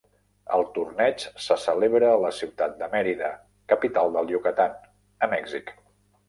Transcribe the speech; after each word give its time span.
El 0.55 0.61
torneig 0.77 1.25
se 1.47 1.57
celebra 1.63 2.09
a 2.13 2.17
la 2.23 2.31
ciutat 2.37 2.73
de 2.79 2.87
Mérida, 2.95 3.29
capital 3.75 4.11
del 4.17 4.33
Yucatán, 4.37 4.75
a 5.27 5.31
Mèxic. 5.37 5.71